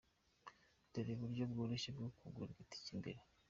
[0.91, 3.19] Dore uburyo bworoshye bwo kugura itike mbere:.